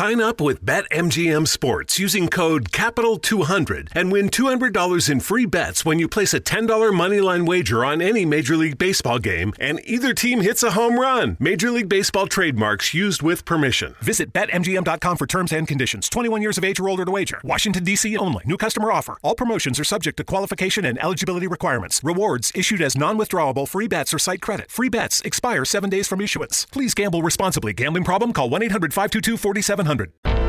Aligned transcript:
Sign 0.00 0.18
up 0.18 0.40
with 0.40 0.64
BetMGM 0.64 1.46
Sports 1.46 1.98
using 1.98 2.28
code 2.28 2.70
CAPITAL200 2.70 3.88
and 3.92 4.10
win 4.10 4.30
$200 4.30 5.10
in 5.10 5.20
free 5.20 5.44
bets 5.44 5.84
when 5.84 5.98
you 5.98 6.08
place 6.08 6.32
a 6.32 6.40
$10 6.40 6.66
moneyline 6.98 7.46
wager 7.46 7.84
on 7.84 8.00
any 8.00 8.24
Major 8.24 8.56
League 8.56 8.78
Baseball 8.78 9.18
game 9.18 9.52
and 9.60 9.78
either 9.84 10.14
team 10.14 10.40
hits 10.40 10.62
a 10.62 10.70
home 10.70 10.98
run. 10.98 11.36
Major 11.38 11.70
League 11.70 11.90
Baseball 11.90 12.26
trademarks 12.26 12.94
used 12.94 13.20
with 13.20 13.44
permission. 13.44 13.94
Visit 14.00 14.32
BetMGM.com 14.32 15.18
for 15.18 15.26
terms 15.26 15.52
and 15.52 15.68
conditions. 15.68 16.08
21 16.08 16.40
years 16.40 16.56
of 16.56 16.64
age 16.64 16.80
or 16.80 16.88
older 16.88 17.04
to 17.04 17.10
wager. 17.10 17.38
Washington, 17.44 17.84
D.C. 17.84 18.16
only. 18.16 18.42
New 18.46 18.56
customer 18.56 18.90
offer. 18.90 19.18
All 19.20 19.34
promotions 19.34 19.78
are 19.78 19.84
subject 19.84 20.16
to 20.16 20.24
qualification 20.24 20.86
and 20.86 20.98
eligibility 21.02 21.46
requirements. 21.46 22.00
Rewards 22.02 22.52
issued 22.54 22.80
as 22.80 22.96
non 22.96 23.18
withdrawable 23.18 23.68
free 23.68 23.86
bets 23.86 24.14
or 24.14 24.18
site 24.18 24.40
credit. 24.40 24.70
Free 24.70 24.88
bets 24.88 25.20
expire 25.26 25.66
seven 25.66 25.90
days 25.90 26.08
from 26.08 26.22
issuance. 26.22 26.64
Please 26.72 26.94
gamble 26.94 27.20
responsibly. 27.20 27.74
Gambling 27.74 28.04
problem? 28.04 28.32
Call 28.32 28.48
1 28.48 28.62
800 28.62 28.94
522 28.94 29.36
4700. 29.36 29.89
100. 29.90 30.39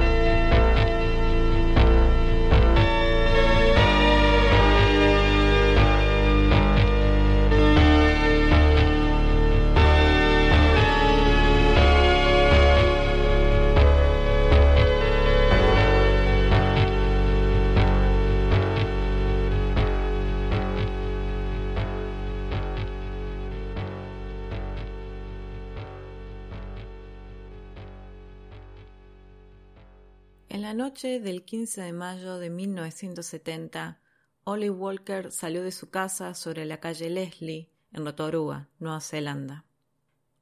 Noche 30.82 31.20
del 31.20 31.44
15 31.44 31.80
de 31.80 31.94
mayo 31.94 32.40
de 32.40 32.50
1970, 32.50 34.00
Olive 34.46 34.72
Walker 34.72 35.32
salió 35.32 35.62
de 35.62 35.72
su 35.72 35.92
casa 35.92 36.34
sobre 36.34 36.66
la 36.66 36.80
calle 36.80 37.08
Leslie, 37.12 37.70
en 37.94 38.04
Rotorua, 38.04 38.68
Nueva 38.80 39.00
Zelanda. 39.00 39.64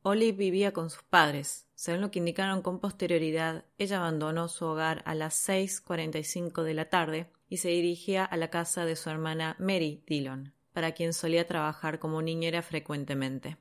Olive 0.01 0.37
vivía 0.37 0.71
con 0.71 0.89
sus 0.89 1.03
padres. 1.03 1.67
Según 1.75 1.99
lo 1.99 2.09
que 2.09 2.19
indicaron 2.19 2.61
con 2.61 2.79
posterioridad, 2.79 3.65
ella 3.77 3.97
abandonó 3.97 4.47
su 4.47 4.63
hogar 4.63 5.03
a 5.05 5.13
las 5.13 5.35
6.45 5.45 6.63
de 6.63 6.73
la 6.73 6.85
tarde 6.87 7.29
y 7.49 7.57
se 7.57 7.67
dirigía 7.67 8.23
a 8.23 8.37
la 8.37 8.49
casa 8.49 8.85
de 8.85 8.95
su 8.95 9.09
hermana 9.09 9.57
Mary 9.59 10.05
Dillon, 10.07 10.53
para 10.71 10.93
quien 10.93 11.11
solía 11.11 11.47
trabajar 11.47 11.99
como 11.99 12.21
niñera 12.21 12.61
frecuentemente. 12.61 13.57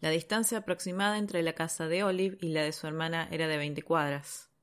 La 0.00 0.08
distancia 0.08 0.56
aproximada 0.56 1.18
entre 1.18 1.42
la 1.42 1.52
casa 1.52 1.86
de 1.86 2.02
Olive 2.02 2.38
y 2.40 2.48
la 2.48 2.62
de 2.62 2.72
su 2.72 2.86
hermana 2.86 3.28
era 3.30 3.46
de 3.46 3.58
20 3.58 3.82
cuadras. 3.82 4.53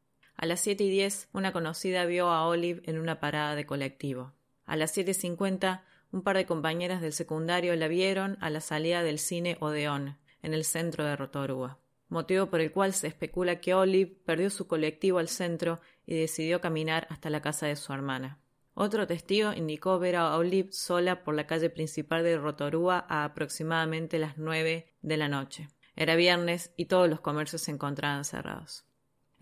A 0.42 0.48
las 0.48 0.60
siete 0.60 0.86
y 0.86 0.90
diez, 0.90 1.30
una 1.34 1.54
conocida 1.54 2.04
vio 2.06 2.32
a 2.32 2.48
Olive 2.48 2.82
en 2.86 2.98
una 2.98 3.20
parada 3.20 3.54
de 3.54 3.68
colectivo. 3.68 4.34
A 4.66 4.76
las 4.76 4.90
siete 4.90 5.14
cincuenta, 5.14 5.86
un 6.12 6.24
par 6.24 6.36
de 6.36 6.48
compañeras 6.48 7.00
del 7.00 7.14
secundario 7.14 7.76
la 7.76 7.88
vieron 7.88 8.40
a 8.42 8.50
la 8.50 8.60
salida 8.60 9.04
del 9.04 9.20
cine 9.20 9.58
Odeón, 9.60 10.18
en 10.42 10.56
el 10.56 10.64
centro 10.64 11.06
de 11.06 11.16
Rotorua, 11.16 11.78
motivo 12.10 12.48
por 12.48 12.60
el 12.60 12.72
cual 12.72 12.94
se 12.94 13.06
especula 13.06 13.62
que 13.62 13.76
Olive 13.76 14.18
perdió 14.26 14.50
su 14.50 14.66
colectivo 14.66 15.20
al 15.20 15.28
centro 15.28 15.80
y 16.08 16.16
decidió 16.16 16.60
caminar 16.60 17.06
hasta 17.12 17.30
la 17.30 17.44
casa 17.44 17.68
de 17.68 17.76
su 17.76 17.94
hermana. 17.94 18.40
Otro 18.74 19.06
testigo 19.06 19.54
indicó 19.54 20.00
ver 20.00 20.16
a 20.16 20.36
Olive 20.36 20.72
sola 20.72 21.24
por 21.24 21.36
la 21.36 21.46
calle 21.46 21.70
principal 21.70 22.24
de 22.24 22.40
Rotorua 22.40 23.06
a 23.08 23.26
aproximadamente 23.26 24.18
las 24.18 24.40
nueve 24.40 24.92
de 25.04 25.18
la 25.18 25.28
noche. 25.28 25.68
Era 25.96 26.16
viernes 26.16 26.74
y 26.78 26.86
todos 26.86 27.08
los 27.08 27.20
comercios 27.20 27.62
se 27.62 27.70
encontraban 27.70 28.26
cerrados. 28.26 28.86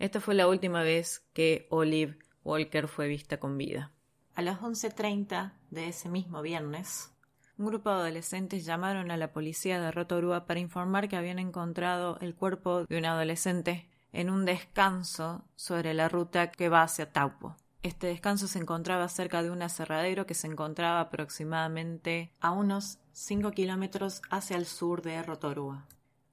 Esta 0.00 0.18
fue 0.18 0.34
la 0.34 0.48
última 0.48 0.82
vez 0.82 1.26
que 1.34 1.66
Olive 1.68 2.18
Walker 2.42 2.88
fue 2.88 3.06
vista 3.06 3.38
con 3.38 3.58
vida. 3.58 3.92
A 4.34 4.40
las 4.40 4.58
11.30 4.60 5.52
de 5.68 5.88
ese 5.88 6.08
mismo 6.08 6.40
viernes, 6.40 7.12
un 7.58 7.66
grupo 7.66 7.90
de 7.90 7.96
adolescentes 7.96 8.64
llamaron 8.64 9.10
a 9.10 9.18
la 9.18 9.34
policía 9.34 9.78
de 9.78 9.90
Rotorua 9.90 10.46
para 10.46 10.58
informar 10.58 11.10
que 11.10 11.16
habían 11.16 11.38
encontrado 11.38 12.16
el 12.22 12.34
cuerpo 12.34 12.86
de 12.86 12.96
un 12.96 13.04
adolescente 13.04 13.90
en 14.14 14.30
un 14.30 14.46
descanso 14.46 15.44
sobre 15.54 15.92
la 15.92 16.08
ruta 16.08 16.50
que 16.50 16.70
va 16.70 16.82
hacia 16.82 17.12
Taupo. 17.12 17.56
Este 17.82 18.06
descanso 18.06 18.48
se 18.48 18.58
encontraba 18.58 19.06
cerca 19.08 19.42
de 19.42 19.50
un 19.50 19.60
aserradero 19.60 20.24
que 20.24 20.32
se 20.32 20.46
encontraba 20.46 21.00
aproximadamente 21.00 22.32
a 22.40 22.52
unos 22.52 23.00
5 23.12 23.50
kilómetros 23.50 24.22
hacia 24.30 24.56
el 24.56 24.64
sur 24.64 25.02
de 25.02 25.22
Rotorua. 25.22 25.86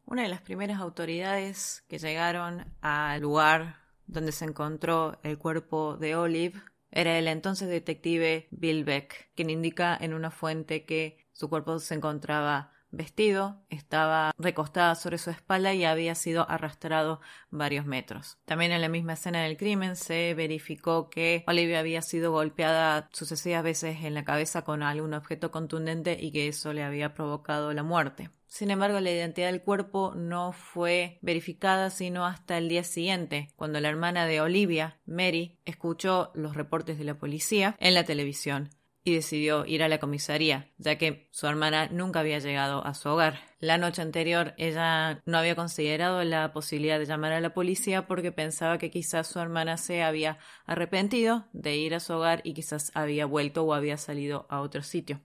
Una 0.09 0.23
de 0.23 0.29
las 0.29 0.39
primeras 0.39 0.79
autoridades 0.79 1.83
que 1.89 1.99
llegaron 1.99 2.73
al 2.79 3.19
lugar 3.19 3.75
donde 4.05 4.31
se 4.31 4.45
encontró 4.45 5.19
el 5.21 5.37
cuerpo 5.37 5.97
de 5.97 6.15
Olive 6.15 6.61
era 6.91 7.19
el 7.19 7.27
entonces 7.27 7.67
detective 7.67 8.47
Bill 8.51 8.85
Beck, 8.85 9.29
quien 9.35 9.49
indica 9.49 9.97
en 9.99 10.13
una 10.13 10.31
fuente 10.31 10.85
que 10.85 11.27
su 11.33 11.49
cuerpo 11.49 11.77
se 11.79 11.95
encontraba 11.95 12.71
vestido, 12.89 13.65
estaba 13.69 14.31
recostada 14.37 14.95
sobre 14.95 15.17
su 15.17 15.29
espalda 15.29 15.73
y 15.73 15.83
había 15.83 16.15
sido 16.15 16.49
arrastrado 16.49 17.19
varios 17.49 17.85
metros. 17.85 18.37
También 18.45 18.71
en 18.71 18.79
la 18.79 18.87
misma 18.87 19.13
escena 19.13 19.43
del 19.43 19.57
crimen 19.57 19.97
se 19.97 20.33
verificó 20.35 21.09
que 21.09 21.43
Olivia 21.47 21.79
había 21.79 22.01
sido 22.01 22.31
golpeada 22.31 23.09
sucesivas 23.11 23.61
veces 23.61 24.05
en 24.05 24.13
la 24.13 24.23
cabeza 24.23 24.61
con 24.61 24.83
algún 24.83 25.13
objeto 25.13 25.51
contundente 25.51 26.17
y 26.17 26.31
que 26.31 26.47
eso 26.47 26.71
le 26.71 26.83
había 26.83 27.13
provocado 27.13 27.73
la 27.73 27.83
muerte. 27.83 28.29
Sin 28.47 28.71
embargo, 28.71 28.99
la 28.99 29.11
identidad 29.11 29.51
del 29.51 29.61
cuerpo 29.61 30.13
no 30.15 30.53
fue 30.53 31.19
verificada 31.21 31.89
sino 31.89 32.25
hasta 32.25 32.57
el 32.57 32.69
día 32.69 32.83
siguiente, 32.83 33.49
cuando 33.55 33.79
la 33.79 33.89
hermana 33.89 34.25
de 34.25 34.41
Olivia, 34.41 34.99
Mary, 35.05 35.59
escuchó 35.65 36.31
los 36.33 36.55
reportes 36.55 36.97
de 36.97 37.03
la 37.03 37.17
policía 37.17 37.75
en 37.79 37.93
la 37.93 38.05
televisión 38.05 38.69
y 39.07 39.13
decidió 39.13 39.65
ir 39.65 39.83
a 39.83 39.87
la 39.87 39.99
comisaría, 39.99 40.69
ya 40.77 40.97
que 40.97 41.29
su 41.31 41.47
hermana 41.47 41.87
nunca 41.87 42.19
había 42.19 42.39
llegado 42.39 42.85
a 42.85 42.93
su 42.93 43.07
hogar. 43.07 43.39
La 43.59 43.77
noche 43.77 44.01
anterior 44.01 44.53
ella 44.57 45.21
no 45.25 45.37
había 45.37 45.55
considerado 45.55 46.21
la 46.25 46.51
posibilidad 46.51 46.99
de 46.99 47.05
llamar 47.05 47.31
a 47.31 47.39
la 47.39 47.53
policía 47.53 48.05
porque 48.05 48.33
pensaba 48.33 48.77
que 48.77 48.91
quizás 48.91 49.27
su 49.27 49.39
hermana 49.39 49.77
se 49.77 50.03
había 50.03 50.39
arrepentido 50.65 51.47
de 51.53 51.77
ir 51.77 51.95
a 51.95 52.01
su 52.01 52.13
hogar 52.13 52.41
y 52.43 52.53
quizás 52.53 52.91
había 52.95 53.25
vuelto 53.25 53.63
o 53.63 53.73
había 53.73 53.95
salido 53.95 54.45
a 54.49 54.59
otro 54.59 54.83
sitio. 54.83 55.21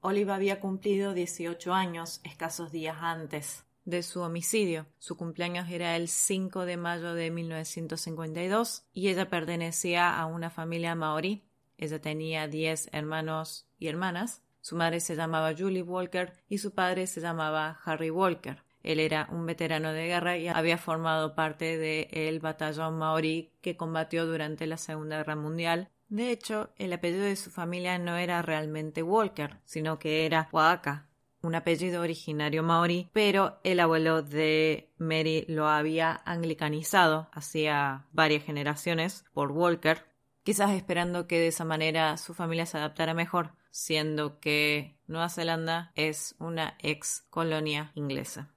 Oliva 0.00 0.34
había 0.34 0.60
cumplido 0.60 1.14
18 1.14 1.72
años 1.74 2.20
escasos 2.24 2.72
días 2.72 2.96
antes 3.00 3.64
de 3.84 4.02
su 4.02 4.20
homicidio. 4.20 4.86
Su 4.98 5.16
cumpleaños 5.16 5.70
era 5.70 5.96
el 5.96 6.08
5 6.08 6.64
de 6.64 6.76
mayo 6.76 7.14
de 7.14 7.30
1952 7.30 8.84
y 8.92 9.08
ella 9.08 9.28
pertenecía 9.28 10.18
a 10.18 10.26
una 10.26 10.50
familia 10.50 10.94
maorí 10.94 11.44
ella 11.80 11.98
tenía 11.98 12.46
diez 12.46 12.90
hermanos 12.92 13.66
y 13.78 13.88
hermanas. 13.88 14.42
Su 14.60 14.76
madre 14.76 15.00
se 15.00 15.16
llamaba 15.16 15.54
Julie 15.56 15.82
Walker 15.82 16.34
y 16.46 16.58
su 16.58 16.74
padre 16.74 17.06
se 17.06 17.22
llamaba 17.22 17.80
Harry 17.86 18.10
Walker. 18.10 18.62
Él 18.82 19.00
era 19.00 19.28
un 19.32 19.46
veterano 19.46 19.92
de 19.92 20.06
guerra 20.06 20.36
y 20.36 20.48
había 20.48 20.76
formado 20.76 21.34
parte 21.34 21.78
del 21.78 22.38
batallón 22.40 22.98
maorí 22.98 23.50
que 23.62 23.78
combatió 23.78 24.26
durante 24.26 24.66
la 24.66 24.76
Segunda 24.76 25.16
Guerra 25.16 25.36
Mundial. 25.36 25.88
De 26.10 26.32
hecho, 26.32 26.70
el 26.76 26.92
apellido 26.92 27.22
de 27.22 27.36
su 27.36 27.50
familia 27.50 27.96
no 27.96 28.16
era 28.16 28.42
realmente 28.42 29.02
Walker, 29.02 29.58
sino 29.64 30.00
que 30.00 30.26
era 30.26 30.48
Waaka, 30.50 31.06
un 31.40 31.54
apellido 31.54 32.02
originario 32.02 32.64
maorí, 32.64 33.08
pero 33.12 33.60
el 33.62 33.78
abuelo 33.78 34.20
de 34.20 34.90
Mary 34.98 35.44
lo 35.46 35.68
había 35.68 36.20
anglicanizado 36.24 37.28
hacía 37.32 38.06
varias 38.12 38.42
generaciones 38.42 39.24
por 39.32 39.52
Walker, 39.52 40.04
quizás 40.42 40.72
esperando 40.72 41.28
que 41.28 41.38
de 41.38 41.46
esa 41.46 41.64
manera 41.64 42.16
su 42.16 42.34
familia 42.34 42.66
se 42.66 42.78
adaptara 42.78 43.14
mejor, 43.14 43.52
siendo 43.70 44.40
que 44.40 44.98
Nueva 45.06 45.28
Zelanda 45.28 45.92
es 45.94 46.34
una 46.40 46.76
ex 46.80 47.24
colonia 47.30 47.92
inglesa. 47.94 48.50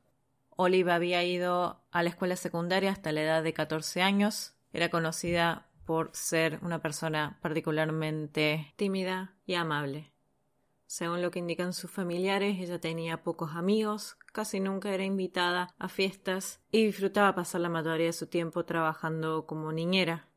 Olive 0.55 0.91
había 0.91 1.23
ido 1.23 1.83
a 1.91 2.01
la 2.01 2.09
escuela 2.09 2.35
secundaria 2.35 2.91
hasta 2.91 3.11
la 3.11 3.21
edad 3.21 3.43
de 3.43 3.53
14 3.53 4.01
años. 4.01 4.55
Era 4.71 4.89
conocida 4.89 5.67
por 5.85 6.11
ser 6.13 6.59
una 6.61 6.79
persona 6.79 7.37
particularmente 7.41 8.73
tímida 8.75 9.35
y 9.45 9.55
amable. 9.55 10.13
Según 10.85 11.21
lo 11.21 11.31
que 11.31 11.39
indican 11.39 11.73
sus 11.73 11.89
familiares, 11.89 12.59
ella 12.59 12.79
tenía 12.79 13.23
pocos 13.23 13.55
amigos, 13.55 14.15
casi 14.31 14.59
nunca 14.59 14.93
era 14.93 15.03
invitada 15.03 15.73
a 15.79 15.89
fiestas 15.89 16.61
y 16.71 16.85
disfrutaba 16.85 17.33
pasar 17.33 17.61
la 17.61 17.69
mayoría 17.69 18.05
de 18.07 18.13
su 18.13 18.27
tiempo 18.27 18.63
trabajando 18.63 19.47
como 19.47 19.71
niñera. 19.71 20.27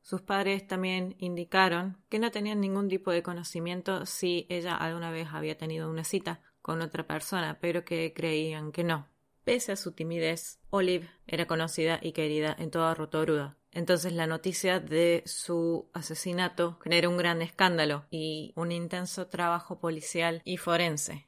Sus 0.00 0.20
padres 0.20 0.66
también 0.66 1.14
indicaron 1.18 1.98
que 2.08 2.18
no 2.18 2.32
tenían 2.32 2.60
ningún 2.60 2.88
tipo 2.88 3.12
de 3.12 3.22
conocimiento 3.22 4.04
si 4.04 4.46
ella 4.48 4.74
alguna 4.74 5.12
vez 5.12 5.28
había 5.32 5.56
tenido 5.56 5.88
una 5.88 6.02
cita 6.02 6.40
con 6.60 6.82
otra 6.82 7.06
persona, 7.06 7.58
pero 7.60 7.84
que 7.84 8.12
creían 8.12 8.72
que 8.72 8.82
no. 8.82 9.06
Pese 9.44 9.72
a 9.72 9.76
su 9.76 9.92
timidez, 9.92 10.60
Olive 10.70 11.08
era 11.26 11.46
conocida 11.46 12.00
y 12.02 12.12
querida 12.12 12.56
en 12.58 12.70
toda 12.70 12.94
Rotorua. 12.94 13.56
Entonces 13.72 14.12
la 14.12 14.26
noticia 14.26 14.80
de 14.80 15.22
su 15.26 15.90
asesinato 15.94 16.78
generó 16.82 17.10
un 17.10 17.16
gran 17.16 17.40
escándalo 17.40 18.04
y 18.10 18.52
un 18.54 18.70
intenso 18.70 19.26
trabajo 19.28 19.80
policial 19.80 20.42
y 20.44 20.58
forense. 20.58 21.26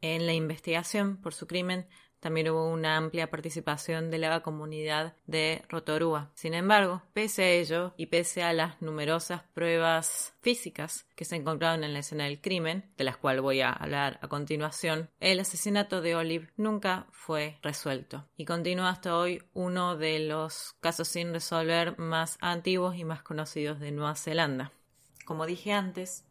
En 0.00 0.26
la 0.26 0.32
investigación 0.32 1.20
por 1.20 1.34
su 1.34 1.46
crimen 1.46 1.88
también 2.20 2.50
hubo 2.50 2.70
una 2.70 2.96
amplia 2.96 3.30
participación 3.30 4.10
de 4.10 4.18
la 4.18 4.40
comunidad 4.40 5.14
de 5.26 5.64
Rotorua. 5.68 6.30
Sin 6.34 6.54
embargo, 6.54 7.02
pese 7.12 7.42
a 7.42 7.50
ello 7.50 7.94
y 7.96 8.06
pese 8.06 8.42
a 8.42 8.52
las 8.52 8.80
numerosas 8.80 9.42
pruebas 9.54 10.34
físicas 10.40 11.06
que 11.16 11.24
se 11.24 11.36
encontraron 11.36 11.82
en 11.82 11.92
la 11.92 12.00
escena 12.00 12.24
del 12.24 12.40
crimen, 12.40 12.84
de 12.96 13.04
las 13.04 13.16
cuales 13.16 13.42
voy 13.42 13.60
a 13.60 13.72
hablar 13.72 14.18
a 14.22 14.28
continuación, 14.28 15.10
el 15.18 15.40
asesinato 15.40 16.00
de 16.00 16.14
Olive 16.14 16.50
nunca 16.56 17.06
fue 17.10 17.58
resuelto 17.62 18.26
y 18.36 18.44
continúa 18.44 18.90
hasta 18.90 19.16
hoy 19.16 19.42
uno 19.52 19.96
de 19.96 20.20
los 20.20 20.74
casos 20.80 21.08
sin 21.08 21.32
resolver 21.32 21.98
más 21.98 22.38
antiguos 22.40 22.96
y 22.96 23.04
más 23.04 23.22
conocidos 23.22 23.80
de 23.80 23.92
Nueva 23.92 24.14
Zelanda. 24.14 24.72
Como 25.24 25.46
dije 25.46 25.72
antes, 25.72 26.24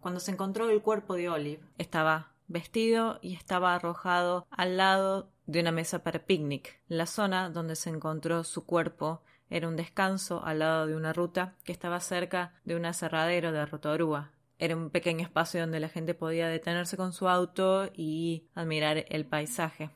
cuando 0.00 0.20
se 0.20 0.30
encontró 0.30 0.68
el 0.70 0.82
cuerpo 0.82 1.14
de 1.14 1.28
Olive, 1.28 1.62
estaba 1.78 2.34
vestido 2.46 3.18
y 3.22 3.34
estaba 3.34 3.74
arrojado 3.74 4.46
al 4.50 4.76
lado 4.76 5.30
de 5.46 5.60
una 5.60 5.72
mesa 5.72 6.02
para 6.02 6.26
picnic. 6.26 6.80
La 6.88 7.06
zona 7.06 7.50
donde 7.50 7.76
se 7.76 7.90
encontró 7.90 8.44
su 8.44 8.64
cuerpo 8.64 9.22
era 9.50 9.68
un 9.68 9.76
descanso 9.76 10.44
al 10.44 10.60
lado 10.60 10.86
de 10.86 10.96
una 10.96 11.12
ruta 11.12 11.54
que 11.64 11.72
estaba 11.72 12.00
cerca 12.00 12.54
de 12.64 12.76
un 12.76 12.86
aserradero 12.86 13.52
de 13.52 13.66
Rotorua. 13.66 14.32
Era 14.58 14.76
un 14.76 14.90
pequeño 14.90 15.22
espacio 15.22 15.60
donde 15.60 15.80
la 15.80 15.88
gente 15.88 16.14
podía 16.14 16.48
detenerse 16.48 16.96
con 16.96 17.12
su 17.12 17.28
auto 17.28 17.90
y 17.94 18.48
admirar 18.54 19.04
el 19.08 19.26
paisaje. 19.26 19.90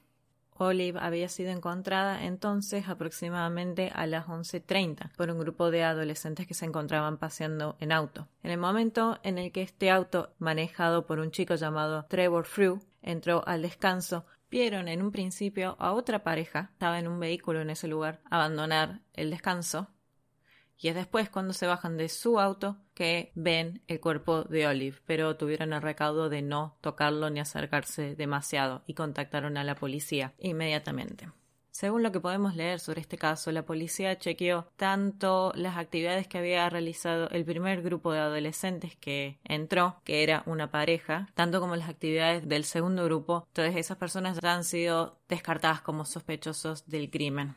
Olive 0.58 0.98
había 1.00 1.28
sido 1.28 1.50
encontrada 1.50 2.24
entonces 2.24 2.88
aproximadamente 2.88 3.92
a 3.94 4.06
las 4.06 4.26
11.30 4.26 5.12
por 5.16 5.30
un 5.30 5.38
grupo 5.38 5.70
de 5.70 5.84
adolescentes 5.84 6.46
que 6.46 6.54
se 6.54 6.66
encontraban 6.66 7.16
paseando 7.16 7.76
en 7.78 7.92
auto. 7.92 8.28
En 8.42 8.50
el 8.50 8.58
momento 8.58 9.20
en 9.22 9.38
el 9.38 9.52
que 9.52 9.62
este 9.62 9.90
auto, 9.90 10.32
manejado 10.38 11.06
por 11.06 11.20
un 11.20 11.30
chico 11.30 11.54
llamado 11.54 12.06
Trevor 12.08 12.44
Frew, 12.44 12.80
entró 13.02 13.46
al 13.46 13.62
descanso, 13.62 14.26
vieron 14.50 14.88
en 14.88 15.02
un 15.02 15.10
principio 15.10 15.76
a 15.78 15.92
otra 15.92 16.22
pareja, 16.22 16.70
estaba 16.72 16.98
en 16.98 17.08
un 17.08 17.20
vehículo 17.20 17.60
en 17.60 17.70
ese 17.70 17.88
lugar, 17.88 18.20
abandonar 18.30 19.00
el 19.14 19.30
descanso. 19.30 19.88
Y 20.80 20.88
es 20.88 20.94
después 20.94 21.28
cuando 21.28 21.52
se 21.52 21.66
bajan 21.66 21.96
de 21.96 22.08
su 22.08 22.38
auto 22.38 22.78
que 22.94 23.32
ven 23.34 23.82
el 23.88 24.00
cuerpo 24.00 24.44
de 24.44 24.66
Olive, 24.68 24.98
pero 25.06 25.36
tuvieron 25.36 25.72
el 25.72 25.82
recaudo 25.82 26.28
de 26.28 26.40
no 26.40 26.78
tocarlo 26.80 27.30
ni 27.30 27.40
acercarse 27.40 28.14
demasiado 28.14 28.84
y 28.86 28.94
contactaron 28.94 29.56
a 29.56 29.64
la 29.64 29.74
policía 29.74 30.34
inmediatamente. 30.38 31.30
Según 31.78 32.02
lo 32.02 32.10
que 32.10 32.19
podemos 32.19 32.56
leer 32.56 32.80
sobre 32.80 33.00
este 33.00 33.16
caso, 33.16 33.52
la 33.52 33.64
policía 33.64 34.19
chequeó 34.19 34.66
tanto 34.75 35.52
las 35.54 35.76
actividades 35.76 36.26
que 36.26 36.38
había 36.38 36.69
realizado 36.69 37.30
el 37.30 37.44
primer 37.44 37.82
grupo 37.82 38.10
de 38.10 38.19
adolescentes 38.19 38.96
que 38.96 39.38
entró, 39.44 40.00
que 40.02 40.25
era 40.25 40.42
una 40.46 40.72
pareja, 40.72 41.28
tanto 41.34 41.60
como 41.60 41.76
las 41.76 41.88
actividades 41.88 42.48
del 42.48 42.64
segundo 42.64 43.04
grupo. 43.04 43.46
Todas 43.52 43.76
esas 43.76 43.96
personas 43.96 44.42
han 44.42 44.64
sido 44.64 45.20
descartadas 45.28 45.80
como 45.80 46.04
sospechosos 46.04 46.84
del 46.88 47.10
crimen. 47.10 47.54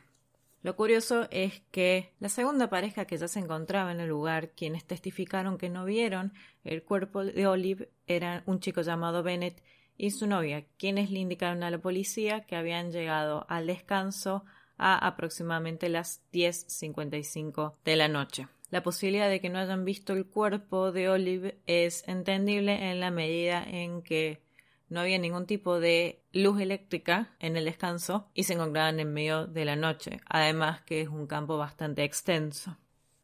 Lo 0.62 0.76
curioso 0.76 1.26
es 1.32 1.60
que 1.72 2.12
la 2.20 2.28
segunda 2.28 2.70
pareja 2.70 3.06
que 3.06 3.18
ya 3.18 3.26
se 3.26 3.40
encontraba 3.40 3.90
en 3.90 3.98
el 3.98 4.08
lugar, 4.10 4.50
quienes 4.50 4.84
testificaron 4.84 5.58
que 5.58 5.68
no 5.68 5.84
vieron 5.84 6.32
el 6.62 6.84
cuerpo 6.84 7.24
de 7.24 7.48
Olive, 7.48 7.90
era 8.06 8.44
un 8.46 8.60
chico 8.60 8.82
llamado 8.82 9.24
Bennett 9.24 9.60
y 9.96 10.10
su 10.10 10.26
novia, 10.26 10.64
quienes 10.78 11.10
le 11.10 11.20
indicaron 11.20 11.62
a 11.62 11.70
la 11.70 11.78
policía 11.78 12.44
que 12.44 12.56
habían 12.56 12.92
llegado 12.92 13.46
al 13.48 13.66
descanso 13.66 14.44
a 14.78 15.06
aproximadamente 15.06 15.88
las 15.88 16.22
10.55 16.32 17.74
de 17.84 17.96
la 17.96 18.08
noche. 18.08 18.48
La 18.70 18.82
posibilidad 18.82 19.28
de 19.28 19.40
que 19.40 19.50
no 19.50 19.58
hayan 19.58 19.84
visto 19.84 20.14
el 20.14 20.26
cuerpo 20.26 20.92
de 20.92 21.10
Olive 21.10 21.60
es 21.66 22.08
entendible 22.08 22.90
en 22.90 23.00
la 23.00 23.10
medida 23.10 23.62
en 23.62 24.02
que 24.02 24.42
no 24.88 25.00
había 25.00 25.18
ningún 25.18 25.46
tipo 25.46 25.78
de 25.78 26.22
luz 26.32 26.60
eléctrica 26.60 27.34
en 27.38 27.56
el 27.56 27.64
descanso 27.64 28.30
y 28.34 28.44
se 28.44 28.54
encontraban 28.54 28.98
en 28.98 29.12
medio 29.12 29.46
de 29.46 29.64
la 29.64 29.76
noche, 29.76 30.20
además 30.26 30.82
que 30.82 31.00
es 31.02 31.08
un 31.08 31.26
campo 31.26 31.58
bastante 31.58 32.04
extenso. 32.04 32.76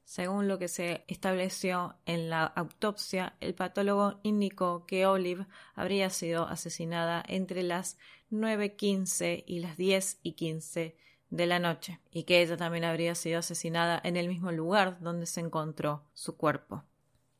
Según 0.08 0.48
lo 0.48 0.58
que 0.58 0.68
se 0.68 1.04
estableció 1.06 1.94
en 2.06 2.30
la 2.30 2.44
autopsia, 2.44 3.36
el 3.40 3.54
patólogo 3.54 4.20
indicó 4.22 4.86
que 4.86 5.04
Olive 5.04 5.44
habría 5.74 6.08
sido 6.08 6.48
asesinada 6.48 7.22
entre 7.28 7.62
las 7.62 7.98
9.15 8.30 9.44
y 9.46 9.60
las 9.60 9.76
10.15 9.76 10.94
de 11.28 11.46
la 11.46 11.58
noche 11.58 12.00
y 12.10 12.22
que 12.22 12.40
ella 12.40 12.56
también 12.56 12.84
habría 12.84 13.14
sido 13.14 13.40
asesinada 13.40 14.00
en 14.02 14.16
el 14.16 14.28
mismo 14.28 14.50
lugar 14.50 14.98
donde 15.00 15.26
se 15.26 15.40
encontró 15.40 16.04
su 16.14 16.38
cuerpo. 16.38 16.84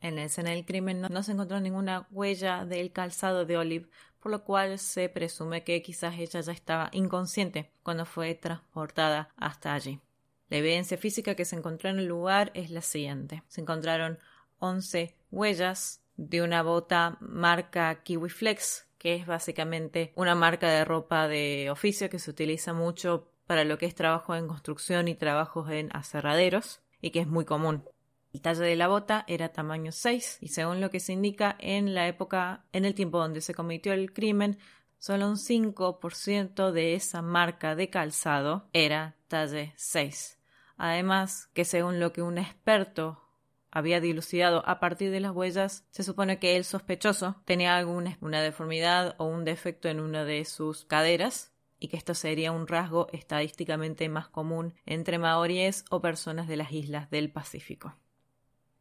En 0.03 0.17
la 0.17 0.25
escena 0.25 0.51
del 0.51 0.67
crimen 0.67 1.01
no, 1.01 1.23
se 1.23 1.33
encontró 1.33 1.61
ninguna 1.61 2.07
huella 2.11 2.67
del 2.67 2.93
calzado 2.93 3.47
de 3.47 3.57
Olive, 3.57 3.89
por 4.21 4.31
lo 4.31 4.45
cual 4.45 4.79
se 4.79 5.09
presume 5.09 5.65
que 5.65 5.81
quizás 5.81 6.19
ella 6.19 6.43
ya 6.43 6.53
estaba 6.53 6.91
inconsciente 6.93 7.73
cuando 7.83 8.05
fue 8.05 8.35
transportada 8.35 9.33
hasta 9.39 9.73
allí. 9.73 10.03
La 10.51 10.57
evidencia 10.57 10.97
física 10.97 11.35
que 11.35 11.45
se 11.45 11.57
encontró 11.57 11.91
en 11.91 11.99
el 11.99 12.07
lugar 12.07 12.51
es 12.55 12.71
la 12.71 12.81
siguiente. 12.81 13.43
Se 13.49 13.61
encontraron 13.61 14.19
11 14.59 15.15
huellas 15.31 16.03
de 16.17 16.43
una 16.43 16.63
bota 16.63 17.19
marca 17.21 18.03
Kiwi 18.03 18.31
Flex, 18.31 18.87
que 18.99 19.15
es 19.15 19.27
básicamente 19.27 20.13
una 20.17 20.35
marca 20.35 20.69
de 20.69 20.85
ropa 20.85 21.29
de 21.29 21.69
oficio 21.71 22.11
que 22.11 22.19
se 22.19 22.31
utiliza 22.31 22.73
mucho 22.73 23.31
para 23.47 23.65
lo 23.65 23.79
que 23.79 23.87
es 23.87 23.95
trabajo 23.95 24.35
en 24.35 24.49
construcción 24.49 25.09
y 25.09 25.15
trabajos 25.15 25.71
en 25.71 25.95
aserraderos 25.95 26.81
y 27.01 27.11
que 27.11 27.21
es 27.21 27.27
muy 27.27 27.45
común. 27.45 27.85
El 28.33 28.43
talle 28.43 28.65
de 28.65 28.77
la 28.77 28.89
bota 28.89 29.25
era 29.27 29.51
tamaño 29.51 29.93
6 29.93 30.39
y 30.41 30.49
según 30.49 30.81
lo 30.81 30.91
que 30.91 31.01
se 31.01 31.13
indica 31.13 31.57
en 31.59 31.95
la 31.95 32.09
época, 32.09 32.65
en 32.73 32.85
el 32.85 32.95
tiempo 32.95 33.19
donde 33.19 33.41
se 33.41 33.55
cometió 33.55 33.93
el 33.93 34.13
crimen, 34.13 34.59
solo 34.99 35.29
un 35.29 35.37
5% 35.37 36.73
de 36.73 36.95
esa 36.95 37.23
marca 37.23 37.75
de 37.75 37.89
calzado 37.89 38.69
era 38.73 39.17
talle 39.29 39.73
6. 39.77 40.38
Además, 40.79 41.51
que 41.53 41.65
según 41.65 42.01
lo 42.01 42.13
que 42.13 42.23
un 42.23 42.39
experto 42.39 43.21
había 43.71 44.01
dilucidado 44.01 44.67
a 44.67 44.81
partir 44.81 45.11
de 45.11 45.21
las 45.21 45.33
huellas, 45.33 45.85
se 45.91 46.05
supone 46.05 46.39
que 46.39 46.57
el 46.57 46.65
sospechoso 46.65 47.37
tenía 47.45 47.77
alguna 47.77 48.17
una 48.21 48.41
deformidad 48.41 49.15
o 49.19 49.27
un 49.27 49.45
defecto 49.45 49.89
en 49.89 50.01
una 50.01 50.25
de 50.25 50.45
sus 50.45 50.85
caderas 50.85 51.53
y 51.81 51.89
que 51.89 51.97
esto 51.97 52.15
sería 52.15 52.53
un 52.53 52.67
rasgo 52.67 53.09
estadísticamente 53.13 54.09
más 54.09 54.29
común 54.29 54.75
entre 54.87 55.19
maoríes 55.19 55.85
o 55.91 56.01
personas 56.01 56.49
de 56.49 56.57
las 56.57 56.73
islas 56.73 57.11
del 57.11 57.31
Pacífico. 57.31 57.95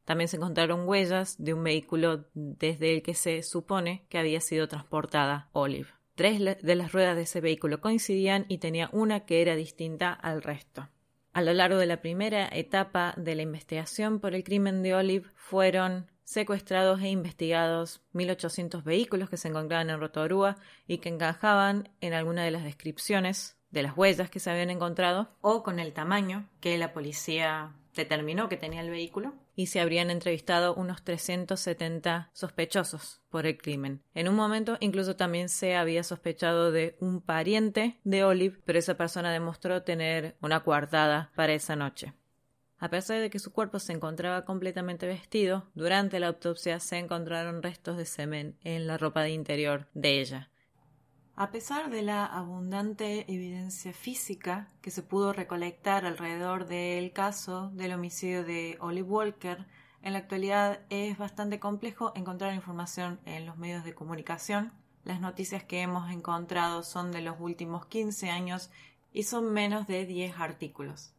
También 0.05 0.29
se 0.29 0.38
encontraron 0.38 0.88
huellas 0.88 1.35
de 1.38 1.53
un 1.53 1.63
vehículo 1.63 2.25
desde 2.33 2.93
el 2.93 3.01
que 3.01 3.13
se 3.13 3.43
supone 3.43 4.05
que 4.07 4.17
había 4.17 4.39
sido 4.39 4.67
transportada 4.67 5.50
Olive. 5.51 5.89
Tres 6.15 6.39
de 6.39 6.75
las 6.75 6.93
ruedas 6.93 7.15
de 7.15 7.23
ese 7.23 7.41
vehículo 7.41 7.81
coincidían 7.81 8.45
y 8.47 8.59
tenía 8.59 8.89
una 8.93 9.25
que 9.25 9.41
era 9.41 9.55
distinta 9.55 10.13
al 10.13 10.41
resto. 10.41 10.88
A 11.38 11.42
lo 11.44 11.54
largo 11.54 11.78
de 11.78 11.86
la 11.86 12.01
primera 12.01 12.50
etapa 12.51 13.13
de 13.16 13.36
la 13.36 13.44
investigación 13.44 14.19
por 14.19 14.34
el 14.34 14.44
crimen 14.44 14.81
de 14.81 14.95
Olive 14.95 15.29
fueron 15.36 16.10
secuestrados 16.24 17.00
e 17.00 17.10
investigados 17.10 18.01
1.800 18.15 18.84
vehículos 18.84 19.29
que 19.29 19.38
se 19.38 19.48
encontraban 19.48 19.91
en 19.91 20.00
Rotorua 20.00 20.56
y 20.88 20.98
que 20.98 21.10
encajaban 21.10 21.89
en 22.01 22.15
alguna 22.15 22.44
de 22.44 22.50
las 22.50 22.63
descripciones 22.63 23.56
de 23.70 23.84
las 23.84 23.96
huellas 23.96 24.32
que 24.32 24.39
se 24.39 24.50
habían 24.50 24.72
encontrado 24.72 25.29
o 25.41 25.62
con 25.62 25.79
el 25.79 25.94
tamaño 25.94 26.50
que 26.60 26.75
la 26.79 26.91
policía 26.91 27.75
determinó 27.94 28.50
que 28.50 28.58
tenía 28.58 28.82
el 28.82 28.89
vehículo 28.89 29.36
y 29.57 29.65
se 29.65 29.81
habrían 29.81 30.11
entrevistado 30.11 30.75
unos 30.75 31.03
370 31.03 32.29
sospechosos 32.31 33.21
por 33.29 33.47
el 33.47 33.57
crimen. 33.57 34.03
En 34.13 34.29
un 34.29 34.35
momento 34.35 34.77
incluso 34.79 35.15
también 35.15 35.49
se 35.49 35.75
había 35.75 36.03
sospechado 36.03 36.71
de 36.71 36.95
un 36.99 37.21
pariente 37.21 37.99
de 38.03 38.23
Olive, 38.23 38.61
pero 38.65 38.77
esa 38.77 38.95
persona 38.95 39.33
demostró 39.33 39.81
tener 39.81 40.37
una 40.41 40.63
coartada 40.63 41.31
para 41.35 41.53
esa 41.53 41.75
noche. 41.75 42.13
A 42.77 42.91
pesar 42.91 43.19
de 43.19 43.31
que 43.31 43.39
su 43.39 43.51
cuerpo 43.51 43.79
se 43.79 43.93
encontraba 43.93 44.45
completamente 44.45 45.07
vestido, 45.07 45.65
durante 45.73 46.19
la 46.19 46.27
autopsia 46.27 46.79
se 46.79 46.99
encontraron 46.99 47.63
restos 47.63 47.97
de 47.97 48.05
semen 48.05 48.55
en 48.63 48.85
la 48.85 48.99
ropa 48.99 49.23
de 49.23 49.31
interior 49.31 49.87
de 49.95 50.19
ella. 50.21 50.51
A 51.39 51.51
pesar 51.51 51.91
de 51.91 52.01
la 52.01 52.25
abundante 52.25 53.32
evidencia 53.32 53.94
física 53.94 54.70
que 54.82 54.89
se 54.89 55.03
pudo 55.03 55.34
recolectar 55.34 56.03
alrededor 56.03 56.65
del 56.65 57.13
caso 57.13 57.70
del 57.75 57.94
homicidio 57.94 58.44
de 58.44 58.75
Olive 58.82 59.08
Walker, 59.08 59.67
en 60.01 60.13
la 60.13 60.20
actualidad 60.20 60.79
es 60.89 61.15
bastante 61.20 61.60
complejo 61.60 62.12
encontrar 62.15 62.56
información 62.56 63.20
en 63.25 63.46
los 63.46 63.56
medios 63.56 63.84
de 63.84 63.94
comunicación. 63.94 64.74
Las 65.03 65.22
noticias 65.22 65.63
que 65.63 65.82
hemos 65.82 66.10
encontrado 66.10 66.82
son 66.82 67.12
de 67.12 67.22
los 67.22 67.36
últimos 67.39 67.86
15 67.86 68.32
años 68.32 68.72
y 69.13 69.22
son 69.22 69.53
menos 69.53 69.86
de 69.86 70.08
10 70.08 70.39
artículos. 70.39 71.13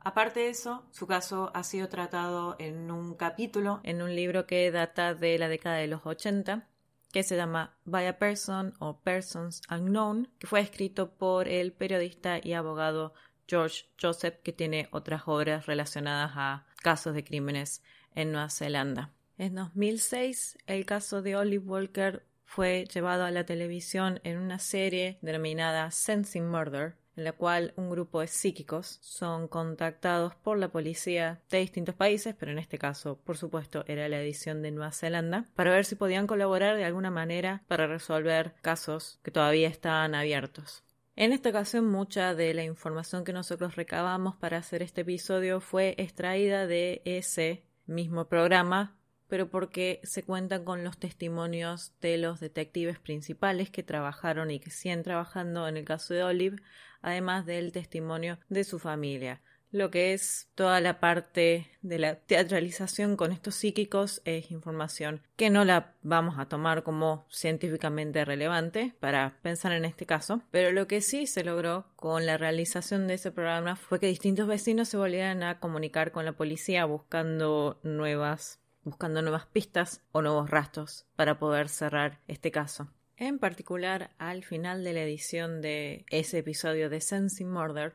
Aparte 0.00 0.40
de 0.40 0.48
eso, 0.48 0.82
su 0.90 1.06
caso 1.06 1.52
ha 1.54 1.62
sido 1.62 1.88
tratado 1.88 2.56
en 2.58 2.90
un 2.90 3.14
capítulo 3.14 3.78
en 3.84 4.02
un 4.02 4.12
libro 4.16 4.48
que 4.48 4.72
data 4.72 5.14
de 5.14 5.38
la 5.38 5.46
década 5.46 5.76
de 5.76 5.86
los 5.86 6.04
80 6.04 6.66
que 7.12 7.22
se 7.22 7.36
llama 7.36 7.76
By 7.84 8.06
a 8.06 8.18
Person 8.18 8.74
o 8.78 9.00
Persons 9.00 9.62
Unknown, 9.70 10.28
que 10.38 10.46
fue 10.46 10.60
escrito 10.60 11.10
por 11.10 11.48
el 11.48 11.72
periodista 11.72 12.38
y 12.42 12.52
abogado 12.52 13.14
George 13.48 13.86
Joseph, 14.00 14.36
que 14.42 14.52
tiene 14.52 14.88
otras 14.92 15.22
obras 15.26 15.66
relacionadas 15.66 16.32
a 16.36 16.66
casos 16.82 17.14
de 17.14 17.24
crímenes 17.24 17.82
en 18.14 18.32
Nueva 18.32 18.50
Zelanda. 18.50 19.12
En 19.38 19.54
2006, 19.54 20.58
el 20.66 20.84
caso 20.84 21.22
de 21.22 21.36
Olive 21.36 21.64
Walker 21.64 22.26
fue 22.44 22.86
llevado 22.92 23.24
a 23.24 23.30
la 23.30 23.46
televisión 23.46 24.20
en 24.24 24.38
una 24.38 24.58
serie 24.58 25.18
denominada 25.22 25.90
Sensing 25.90 26.48
Murder, 26.48 26.96
en 27.16 27.24
la 27.24 27.32
cual 27.32 27.72
un 27.76 27.90
grupo 27.90 28.20
de 28.20 28.26
psíquicos 28.26 28.98
son 29.02 29.48
contactados 29.48 30.34
por 30.36 30.58
la 30.58 30.68
policía 30.68 31.40
de 31.50 31.58
distintos 31.58 31.94
países, 31.94 32.34
pero 32.38 32.52
en 32.52 32.58
este 32.58 32.78
caso, 32.78 33.18
por 33.24 33.36
supuesto, 33.36 33.84
era 33.86 34.08
la 34.08 34.20
edición 34.20 34.62
de 34.62 34.70
Nueva 34.70 34.92
Zelanda, 34.92 35.46
para 35.54 35.72
ver 35.72 35.84
si 35.84 35.96
podían 35.96 36.26
colaborar 36.26 36.76
de 36.76 36.84
alguna 36.84 37.10
manera 37.10 37.62
para 37.68 37.86
resolver 37.86 38.54
casos 38.62 39.18
que 39.22 39.30
todavía 39.30 39.68
estaban 39.68 40.14
abiertos. 40.14 40.84
En 41.16 41.32
esta 41.32 41.50
ocasión 41.50 41.86
mucha 41.86 42.34
de 42.34 42.54
la 42.54 42.64
información 42.64 43.24
que 43.24 43.32
nosotros 43.32 43.76
recabamos 43.76 44.36
para 44.36 44.56
hacer 44.56 44.82
este 44.82 45.02
episodio 45.02 45.60
fue 45.60 45.94
extraída 45.98 46.66
de 46.66 47.02
ese 47.04 47.64
mismo 47.86 48.26
programa, 48.26 48.96
pero 49.30 49.48
porque 49.48 50.00
se 50.02 50.24
cuentan 50.24 50.64
con 50.64 50.84
los 50.84 50.98
testimonios 50.98 51.94
de 52.02 52.18
los 52.18 52.40
detectives 52.40 52.98
principales 52.98 53.70
que 53.70 53.84
trabajaron 53.84 54.50
y 54.50 54.58
que 54.58 54.70
siguen 54.70 55.04
trabajando 55.04 55.66
en 55.68 55.78
el 55.78 55.84
caso 55.84 56.12
de 56.12 56.24
Olive, 56.24 56.60
además 57.00 57.46
del 57.46 57.72
testimonio 57.72 58.38
de 58.48 58.64
su 58.64 58.78
familia. 58.78 59.40
Lo 59.72 59.92
que 59.92 60.12
es 60.14 60.48
toda 60.56 60.80
la 60.80 60.98
parte 60.98 61.70
de 61.80 61.98
la 62.00 62.16
teatralización 62.16 63.16
con 63.16 63.30
estos 63.30 63.54
psíquicos 63.54 64.20
es 64.24 64.50
información 64.50 65.22
que 65.36 65.48
no 65.48 65.64
la 65.64 65.94
vamos 66.02 66.40
a 66.40 66.48
tomar 66.48 66.82
como 66.82 67.24
científicamente 67.30 68.24
relevante 68.24 68.94
para 68.98 69.38
pensar 69.42 69.70
en 69.70 69.84
este 69.84 70.06
caso, 70.06 70.42
pero 70.50 70.72
lo 70.72 70.88
que 70.88 71.00
sí 71.00 71.28
se 71.28 71.44
logró 71.44 71.86
con 71.94 72.26
la 72.26 72.36
realización 72.36 73.06
de 73.06 73.14
ese 73.14 73.30
programa 73.30 73.76
fue 73.76 74.00
que 74.00 74.08
distintos 74.08 74.48
vecinos 74.48 74.88
se 74.88 74.96
volvieran 74.96 75.44
a 75.44 75.60
comunicar 75.60 76.10
con 76.10 76.24
la 76.24 76.32
policía 76.32 76.84
buscando 76.84 77.78
nuevas 77.84 78.58
buscando 78.84 79.22
nuevas 79.22 79.46
pistas 79.46 80.02
o 80.12 80.22
nuevos 80.22 80.50
rastros 80.50 81.06
para 81.16 81.38
poder 81.38 81.68
cerrar 81.68 82.20
este 82.28 82.50
caso. 82.50 82.88
En 83.16 83.38
particular, 83.38 84.10
al 84.18 84.44
final 84.44 84.82
de 84.82 84.94
la 84.94 85.02
edición 85.02 85.60
de 85.60 86.06
ese 86.10 86.38
episodio 86.38 86.88
de 86.88 87.00
Sensing 87.00 87.50
Murder, 87.50 87.94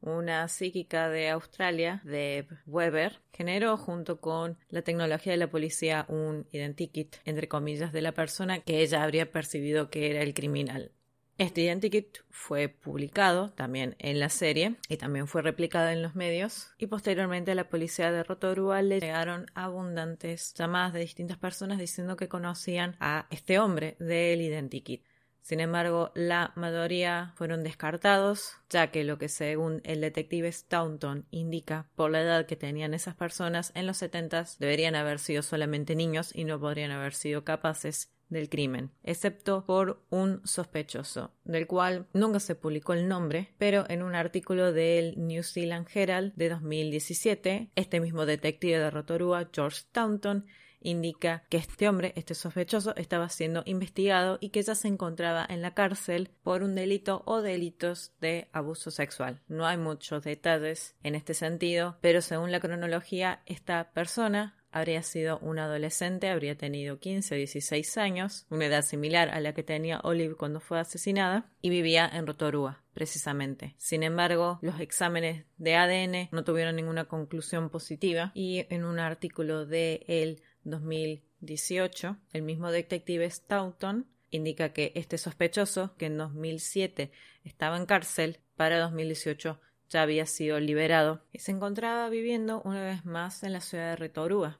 una 0.00 0.48
psíquica 0.48 1.08
de 1.08 1.30
Australia, 1.30 2.02
Deb 2.04 2.48
Weber, 2.66 3.20
generó 3.32 3.76
junto 3.76 4.20
con 4.20 4.58
la 4.68 4.82
tecnología 4.82 5.32
de 5.32 5.38
la 5.38 5.50
policía 5.50 6.04
un 6.08 6.46
identikit, 6.52 7.16
entre 7.24 7.48
comillas, 7.48 7.92
de 7.92 8.02
la 8.02 8.12
persona 8.12 8.60
que 8.60 8.82
ella 8.82 9.02
habría 9.02 9.30
percibido 9.30 9.90
que 9.90 10.10
era 10.10 10.22
el 10.22 10.34
criminal. 10.34 10.92
Este 11.36 11.62
identikit 11.62 12.18
fue 12.30 12.68
publicado 12.68 13.50
también 13.50 13.96
en 13.98 14.20
la 14.20 14.28
serie 14.28 14.76
y 14.88 14.98
también 14.98 15.26
fue 15.26 15.42
replicado 15.42 15.88
en 15.88 16.00
los 16.00 16.14
medios 16.14 16.70
y 16.78 16.86
posteriormente 16.86 17.50
a 17.50 17.56
la 17.56 17.68
policía 17.68 18.12
de 18.12 18.22
Rotorua 18.22 18.82
le 18.82 19.00
llegaron 19.00 19.46
abundantes 19.54 20.54
llamadas 20.54 20.92
de 20.92 21.00
distintas 21.00 21.36
personas 21.36 21.78
diciendo 21.78 22.16
que 22.16 22.28
conocían 22.28 22.96
a 23.00 23.26
este 23.30 23.58
hombre 23.58 23.96
del 23.98 24.42
identikit. 24.42 25.02
Sin 25.44 25.58
embargo, 25.58 26.12
la 26.14 26.52
mayoría 26.54 27.32
fueron 27.34 27.64
descartados, 27.64 28.54
ya 28.70 28.92
que 28.92 29.02
lo 29.02 29.18
que 29.18 29.28
según 29.28 29.82
el 29.84 30.00
detective 30.00 30.50
Staunton 30.50 31.26
indica 31.32 31.90
por 31.96 32.12
la 32.12 32.22
edad 32.22 32.46
que 32.46 32.56
tenían 32.56 32.94
esas 32.94 33.16
personas 33.16 33.72
en 33.74 33.86
los 33.86 33.96
70 33.98 34.46
deberían 34.60 34.94
haber 34.94 35.18
sido 35.18 35.42
solamente 35.42 35.96
niños 35.96 36.30
y 36.32 36.44
no 36.44 36.60
podrían 36.60 36.92
haber 36.92 37.12
sido 37.12 37.44
capaces 37.44 38.14
del 38.34 38.50
crimen, 38.50 38.90
excepto 39.02 39.64
por 39.64 40.04
un 40.10 40.42
sospechoso, 40.44 41.32
del 41.44 41.66
cual 41.66 42.06
nunca 42.12 42.40
se 42.40 42.54
publicó 42.54 42.92
el 42.92 43.08
nombre, 43.08 43.54
pero 43.56 43.86
en 43.88 44.02
un 44.02 44.14
artículo 44.14 44.72
del 44.72 45.14
New 45.16 45.42
Zealand 45.42 45.88
Herald 45.92 46.34
de 46.34 46.50
2017, 46.50 47.70
este 47.74 48.00
mismo 48.00 48.26
detective 48.26 48.78
de 48.78 48.90
Rotorua, 48.90 49.48
George 49.52 49.82
Taunton, 49.92 50.44
indica 50.84 51.44
que 51.48 51.56
este 51.56 51.88
hombre, 51.88 52.12
este 52.14 52.34
sospechoso, 52.34 52.94
estaba 52.96 53.28
siendo 53.28 53.62
investigado 53.64 54.38
y 54.40 54.50
que 54.50 54.62
ya 54.62 54.74
se 54.74 54.88
encontraba 54.88 55.44
en 55.48 55.62
la 55.62 55.74
cárcel 55.74 56.30
por 56.42 56.62
un 56.62 56.74
delito 56.74 57.22
o 57.26 57.42
delitos 57.42 58.12
de 58.20 58.48
abuso 58.52 58.90
sexual. 58.90 59.42
No 59.48 59.66
hay 59.66 59.78
muchos 59.78 60.22
detalles 60.22 60.94
en 61.02 61.14
este 61.14 61.34
sentido, 61.34 61.96
pero 62.00 62.20
según 62.20 62.52
la 62.52 62.60
cronología, 62.60 63.42
esta 63.46 63.90
persona 63.92 64.62
habría 64.74 65.04
sido 65.04 65.38
un 65.38 65.60
adolescente, 65.60 66.28
habría 66.28 66.56
tenido 66.56 66.98
15 66.98 67.34
o 67.34 67.38
16 67.38 67.96
años, 67.96 68.44
una 68.50 68.66
edad 68.66 68.82
similar 68.82 69.28
a 69.28 69.38
la 69.40 69.54
que 69.54 69.62
tenía 69.62 70.00
Olive 70.02 70.34
cuando 70.34 70.58
fue 70.58 70.80
asesinada, 70.80 71.48
y 71.62 71.70
vivía 71.70 72.10
en 72.12 72.26
Rotorua, 72.26 72.82
precisamente. 72.92 73.76
Sin 73.78 74.02
embargo, 74.02 74.58
los 74.62 74.80
exámenes 74.80 75.46
de 75.58 75.76
ADN 75.76 76.28
no 76.32 76.42
tuvieron 76.42 76.74
ninguna 76.74 77.04
conclusión 77.04 77.70
positiva 77.70 78.32
y 78.34 78.66
en 78.68 78.84
un 78.84 78.98
artículo 78.98 79.64
de 79.64 80.04
el 80.08 80.42
2018, 80.64 82.16
el 82.32 82.42
mismo 82.42 82.72
detective 82.72 83.30
Stoughton 83.30 84.08
indica 84.30 84.72
que 84.72 84.90
este 84.96 85.18
sospechoso, 85.18 85.94
que 85.96 86.06
en 86.06 86.18
2007 86.18 87.12
estaba 87.44 87.76
en 87.76 87.86
cárcel, 87.86 88.40
para 88.56 88.80
2018 88.80 89.60
ya 89.88 90.02
había 90.02 90.26
sido 90.26 90.58
liberado 90.58 91.22
y 91.32 91.38
se 91.38 91.52
encontraba 91.52 92.08
viviendo 92.08 92.60
una 92.64 92.82
vez 92.82 93.04
más 93.04 93.44
en 93.44 93.52
la 93.52 93.60
ciudad 93.60 93.90
de 93.90 93.96
Rotorua. 93.96 94.58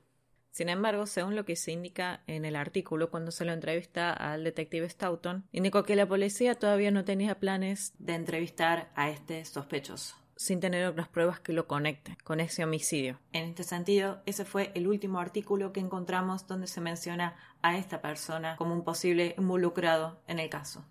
Sin 0.54 0.68
embargo, 0.68 1.08
según 1.08 1.34
lo 1.34 1.44
que 1.44 1.56
se 1.56 1.73
indica 1.73 2.23
en 2.28 2.44
el 2.44 2.54
artículo 2.54 3.11
cuando 3.11 3.32
se 3.32 3.44
lo 3.44 3.52
entrevista 3.52 4.12
al 4.12 4.44
detective 4.44 4.88
Stoughton, 4.88 5.49
indicó 5.50 5.82
que 5.82 5.96
la 5.96 6.06
policía 6.06 6.54
todavía 6.54 6.92
no 6.92 7.04
tenía 7.04 7.40
planes 7.40 7.92
de 7.99 8.14
entrevistar 8.14 8.92
a 8.94 9.11
este 9.11 9.44
sospechoso 9.44 10.14
sin 10.37 10.61
tener 10.61 10.87
otras 10.87 11.08
pruebas 11.08 11.40
que 11.40 11.52
lo 11.52 11.66
conecten 11.66 12.16
con 12.23 12.38
ese 12.38 12.62
homicidio. 12.62 13.18
En 13.32 13.46
este 13.49 13.64
sentido, 13.64 14.23
ese 14.26 14.44
fue 14.44 14.70
el 14.75 14.87
último 14.87 15.18
artículo 15.18 15.73
que 15.73 15.80
encontramos 15.80 16.46
donde 16.46 16.68
se 16.68 16.80
menciona 16.80 17.37
a 17.61 17.76
esta 17.76 18.00
persona 18.00 18.54
como 18.56 18.75
un 18.75 18.84
posible 18.84 19.34
involucrado 19.37 20.23
en 20.28 20.38
el 20.38 20.50
caso. 20.50 20.84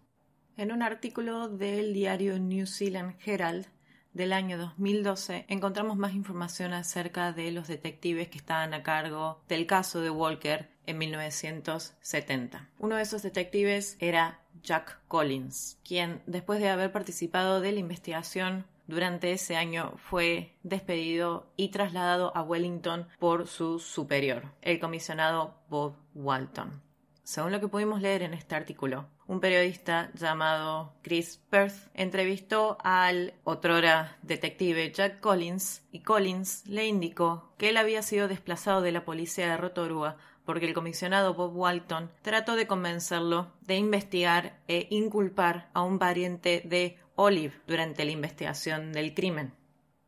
En 0.58 0.74
un 0.74 0.82
artículo 0.82 1.48
del 1.48 1.94
diario 1.94 2.38
New 2.38 2.68
Zealand 2.68 3.16
Herald 3.26 3.68
del 4.14 4.34
año 4.34 4.58
2012 4.58 5.46
encontramos 5.48 5.98
más 5.98 6.14
información 6.14 6.74
acerca 6.74 7.32
de 7.34 7.52
los 7.52 7.68
detectives 7.68 8.30
que 8.30 8.38
estaban 8.38 8.74
a 8.74 8.84
cargo 8.84 9.42
del 9.48 9.66
caso 9.66 10.02
de 10.02 10.10
Walker 10.10 10.70
en 10.86 10.98
1970. 10.98 12.70
Uno 12.80 12.96
de 12.96 13.02
esos 13.02 13.24
detectives 13.24 13.98
era 14.00 14.40
Jack 14.62 15.00
Collins, 15.08 15.80
quien 15.84 16.22
después 16.26 16.60
de 16.60 16.70
haber 16.70 16.92
participado 16.92 17.60
de 17.60 17.72
la 17.72 17.80
investigación 17.80 18.66
durante 18.88 19.32
ese 19.32 19.56
año 19.56 19.94
fue 19.98 20.56
despedido 20.64 21.52
y 21.56 21.70
trasladado 21.70 22.36
a 22.36 22.44
Wellington 22.44 23.08
por 23.20 23.48
su 23.48 23.80
superior, 23.80 24.52
el 24.62 24.80
comisionado 24.80 25.56
Bob 25.70 25.96
Walton. 26.14 26.82
Según 27.24 27.54
lo 27.54 27.62
que 27.62 27.70
pudimos 27.70 28.02
leer 28.02 28.22
en 28.22 28.34
este 28.34 28.56
artículo, 28.56 29.08
un 29.28 29.40
periodista 29.40 30.12
llamado 30.16 30.94
Chris 31.02 31.42
Perth 31.50 31.90
entrevistó 31.94 32.78
al 32.84 33.34
otrora 33.44 34.18
detective 34.22 34.92
Jack 34.92 35.20
Collins 35.20 35.84
y 35.92 36.02
Collins 36.02 36.68
le 36.68 36.88
indicó 36.88 37.54
que 37.58 37.70
él 37.70 37.78
había 37.78 38.02
sido 38.02 38.28
desplazado 38.28 38.82
de 38.82 38.92
la 38.92 39.06
policía 39.06 39.50
de 39.50 39.58
Rotorua 39.58 40.18
porque 40.46 40.66
el 40.66 40.74
comisionado 40.74 41.34
Bob 41.36 41.56
Walton 41.56 42.12
trató 42.22 42.56
de 42.56 42.68
convencerlo 42.68 43.54
de 43.62 43.78
investigar 43.78 44.60
e 44.68 44.88
inculpar 44.90 45.70
a 45.74 45.84
un 45.84 46.00
pariente 46.00 46.62
de 46.66 46.98
Olive 47.16 47.54
durante 47.66 48.04
la 48.04 48.12
investigación 48.12 48.92
del 48.92 49.14
crimen. 49.14 49.54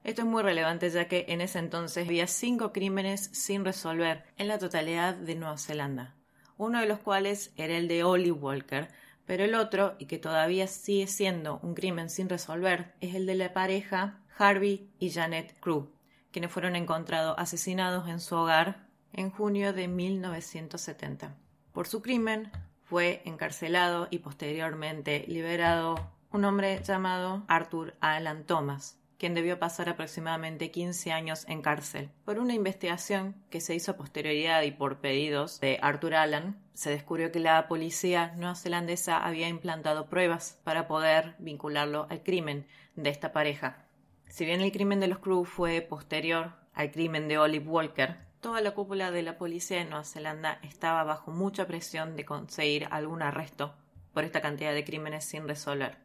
Esto 0.03 0.23
es 0.23 0.27
muy 0.27 0.43
relevante 0.43 0.89
ya 0.89 1.07
que 1.07 1.25
en 1.29 1.39
ese 1.39 1.59
entonces 1.59 2.05
había 2.05 2.27
cinco 2.27 2.73
crímenes 2.73 3.29
sin 3.31 3.63
resolver 3.63 4.25
en 4.37 4.49
la 4.49 4.59
totalidad 4.59 5.15
de 5.15 5.35
Nueva 5.35 5.57
Zelanda 5.57 6.15
uno 6.57 6.79
de 6.79 6.87
los 6.87 6.99
cuales 6.99 7.51
era 7.57 7.77
el 7.77 7.87
de 7.87 8.03
Ollie 8.03 8.31
Walker, 8.31 8.89
pero 9.25 9.43
el 9.43 9.55
otro, 9.55 9.95
y 9.99 10.05
que 10.05 10.17
todavía 10.17 10.67
sigue 10.67 11.07
siendo 11.07 11.59
un 11.63 11.73
crimen 11.73 12.09
sin 12.09 12.29
resolver, 12.29 12.93
es 13.01 13.15
el 13.15 13.25
de 13.25 13.35
la 13.35 13.53
pareja 13.53 14.19
Harvey 14.37 14.89
y 14.99 15.09
Janet 15.11 15.59
Crew, 15.59 15.89
quienes 16.31 16.51
fueron 16.51 16.75
encontrados 16.75 17.35
asesinados 17.37 18.07
en 18.07 18.19
su 18.19 18.35
hogar 18.35 18.87
en 19.13 19.31
junio 19.31 19.73
de 19.73 19.87
1970. 19.87 21.35
Por 21.71 21.87
su 21.87 22.01
crimen 22.01 22.51
fue 22.83 23.21
encarcelado 23.25 24.07
y 24.11 24.19
posteriormente 24.19 25.25
liberado 25.27 25.95
un 26.31 26.45
hombre 26.45 26.81
llamado 26.83 27.43
Arthur 27.47 27.95
Alan 28.01 28.43
Thomas, 28.43 28.97
quien 29.17 29.33
debió 29.33 29.59
pasar 29.59 29.89
aproximadamente 29.89 30.71
15 30.71 31.11
años 31.11 31.45
en 31.47 31.61
cárcel. 31.61 32.09
Por 32.25 32.39
una 32.39 32.53
investigación 32.53 33.35
que 33.49 33.61
se 33.61 33.75
hizo 33.75 33.91
a 33.91 33.97
posterioridad 33.97 34.61
y 34.63 34.71
por 34.71 34.99
pedidos 34.99 35.59
de 35.59 35.79
Arthur 35.81 36.15
Allen, 36.15 36.57
se 36.73 36.89
descubrió 36.89 37.31
que 37.31 37.39
la 37.39 37.67
policía 37.67 38.33
neozelandesa 38.35 39.23
había 39.23 39.47
implantado 39.47 40.09
pruebas 40.09 40.59
para 40.63 40.87
poder 40.87 41.35
vincularlo 41.39 42.07
al 42.09 42.23
crimen 42.23 42.67
de 42.95 43.09
esta 43.09 43.31
pareja. 43.31 43.85
Si 44.27 44.45
bien 44.45 44.61
el 44.61 44.71
crimen 44.71 44.99
de 44.99 45.07
los 45.07 45.19
Crew 45.19 45.45
fue 45.45 45.81
posterior 45.81 46.53
al 46.73 46.91
crimen 46.91 47.27
de 47.27 47.37
Olive 47.37 47.67
Walker, 47.67 48.17
toda 48.41 48.61
la 48.61 48.71
cúpula 48.71 49.11
de 49.11 49.21
la 49.21 49.37
policía 49.37 49.77
de 49.77 49.85
Nueva 49.85 50.03
Zelanda 50.03 50.59
estaba 50.61 51.03
bajo 51.03 51.31
mucha 51.31 51.65
presión 51.67 52.15
de 52.15 52.25
conseguir 52.25 52.87
algún 52.91 53.21
arresto 53.21 53.73
por 54.13 54.23
esta 54.23 54.41
cantidad 54.41 54.73
de 54.73 54.85
crímenes 54.85 55.25
sin 55.25 55.47
resolver. 55.47 56.04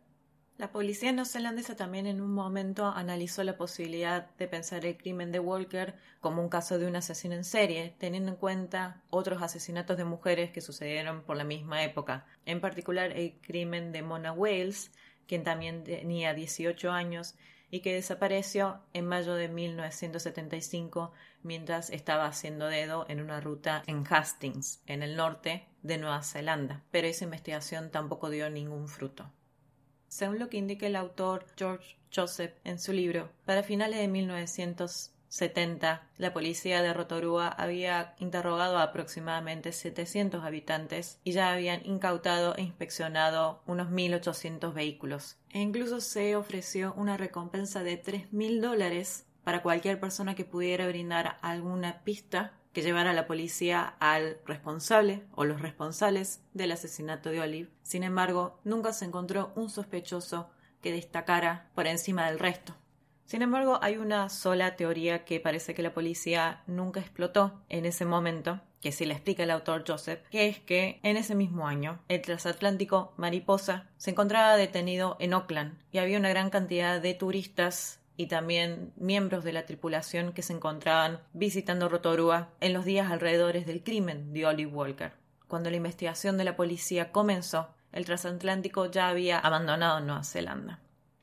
La 0.60 0.72
policía 0.72 1.10
neozelandesa 1.10 1.74
también 1.74 2.06
en 2.06 2.20
un 2.20 2.34
momento 2.34 2.84
analizó 2.84 3.42
la 3.44 3.56
posibilidad 3.56 4.28
de 4.36 4.46
pensar 4.46 4.84
el 4.84 4.98
crimen 4.98 5.32
de 5.32 5.40
Walker 5.40 5.94
como 6.20 6.42
un 6.42 6.50
caso 6.50 6.78
de 6.78 6.86
un 6.86 6.96
asesino 6.96 7.34
en 7.34 7.44
serie, 7.44 7.94
teniendo 7.96 8.32
en 8.32 8.36
cuenta 8.36 9.00
otros 9.08 9.40
asesinatos 9.40 9.96
de 9.96 10.04
mujeres 10.04 10.50
que 10.50 10.60
sucedieron 10.60 11.22
por 11.22 11.38
la 11.38 11.44
misma 11.44 11.82
época, 11.82 12.26
en 12.44 12.60
particular 12.60 13.10
el 13.12 13.38
crimen 13.40 13.90
de 13.90 14.02
Mona 14.02 14.32
Wales, 14.32 14.92
quien 15.26 15.44
también 15.44 15.82
tenía 15.82 16.34
18 16.34 16.90
años 16.90 17.36
y 17.70 17.80
que 17.80 17.94
desapareció 17.94 18.82
en 18.92 19.06
mayo 19.06 19.36
de 19.36 19.48
1975 19.48 21.10
mientras 21.42 21.88
estaba 21.88 22.26
haciendo 22.26 22.66
dedo 22.66 23.06
en 23.08 23.22
una 23.22 23.40
ruta 23.40 23.82
en 23.86 24.04
Hastings, 24.06 24.82
en 24.84 25.02
el 25.02 25.16
norte 25.16 25.64
de 25.82 25.96
Nueva 25.96 26.22
Zelanda, 26.22 26.82
pero 26.90 27.06
esa 27.06 27.24
investigación 27.24 27.90
tampoco 27.90 28.28
dio 28.28 28.50
ningún 28.50 28.88
fruto 28.88 29.32
según 30.10 30.40
lo 30.40 30.50
que 30.50 30.58
indica 30.58 30.86
el 30.86 30.96
autor 30.96 31.46
George 31.56 31.96
Joseph 32.14 32.52
en 32.64 32.78
su 32.78 32.92
libro. 32.92 33.30
Para 33.46 33.62
finales 33.62 34.00
de 34.00 34.08
1970, 34.08 36.08
la 36.18 36.32
policía 36.32 36.82
de 36.82 36.92
Rotorua 36.92 37.48
había 37.48 38.16
interrogado 38.18 38.78
aproximadamente 38.78 39.72
700 39.72 40.44
habitantes 40.44 41.20
y 41.22 41.32
ya 41.32 41.52
habían 41.52 41.86
incautado 41.86 42.56
e 42.56 42.62
inspeccionado 42.62 43.62
unos 43.66 43.88
1.800 43.88 44.74
vehículos. 44.74 45.38
E 45.50 45.60
incluso 45.60 46.00
se 46.00 46.34
ofreció 46.34 46.92
una 46.94 47.16
recompensa 47.16 47.84
de 47.84 48.02
3.000 48.02 48.60
dólares 48.60 49.26
para 49.44 49.62
cualquier 49.62 50.00
persona 50.00 50.34
que 50.34 50.44
pudiera 50.44 50.88
brindar 50.88 51.38
alguna 51.40 52.02
pista 52.02 52.52
que 52.72 52.82
llevara 52.82 53.10
a 53.10 53.14
la 53.14 53.26
policía 53.26 53.94
al 53.98 54.38
responsable 54.46 55.24
o 55.34 55.44
los 55.44 55.60
responsables 55.60 56.42
del 56.54 56.72
asesinato 56.72 57.30
de 57.30 57.40
Olive. 57.40 57.70
Sin 57.82 58.02
embargo, 58.02 58.60
nunca 58.64 58.92
se 58.92 59.04
encontró 59.04 59.52
un 59.56 59.70
sospechoso 59.70 60.50
que 60.80 60.92
destacara 60.92 61.70
por 61.74 61.86
encima 61.86 62.26
del 62.26 62.38
resto. 62.38 62.74
Sin 63.30 63.42
embargo, 63.42 63.78
hay 63.80 63.96
una 63.96 64.28
sola 64.28 64.74
teoría 64.74 65.24
que 65.24 65.38
parece 65.38 65.72
que 65.72 65.84
la 65.84 65.94
policía 65.94 66.64
nunca 66.66 66.98
explotó 66.98 67.60
en 67.68 67.86
ese 67.86 68.04
momento, 68.04 68.60
que 68.80 68.90
sí 68.90 69.04
le 69.04 69.14
explica 69.14 69.44
el 69.44 69.52
autor 69.52 69.84
Joseph, 69.86 70.26
que 70.30 70.48
es 70.48 70.58
que 70.58 70.98
en 71.04 71.16
ese 71.16 71.36
mismo 71.36 71.68
año 71.68 72.00
el 72.08 72.22
transatlántico 72.22 73.14
Mariposa 73.16 73.88
se 73.98 74.10
encontraba 74.10 74.56
detenido 74.56 75.16
en 75.20 75.34
Oakland 75.34 75.78
y 75.92 75.98
había 75.98 76.18
una 76.18 76.30
gran 76.30 76.50
cantidad 76.50 77.00
de 77.00 77.14
turistas 77.14 77.99
y 78.20 78.26
también 78.26 78.92
miembros 78.96 79.44
de 79.44 79.54
la 79.54 79.64
tripulación 79.64 80.34
que 80.34 80.42
se 80.42 80.52
encontraban 80.52 81.20
visitando 81.32 81.88
Rotorua 81.88 82.50
en 82.60 82.74
los 82.74 82.84
días 82.84 83.10
alrededores 83.10 83.64
del 83.64 83.82
crimen 83.82 84.34
de 84.34 84.44
Olive 84.44 84.70
Walker. 84.70 85.12
Cuando 85.48 85.70
la 85.70 85.78
investigación 85.78 86.36
de 86.36 86.44
la 86.44 86.54
policía 86.54 87.12
comenzó, 87.12 87.70
el 87.92 88.04
transatlántico 88.04 88.90
ya 88.90 89.08
había 89.08 89.38
abandonado 89.38 90.00
Nueva 90.00 90.22
Zelanda. 90.22 90.80